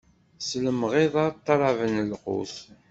[0.47, 2.55] S lemɣiḍa ṭṭalaben lqut.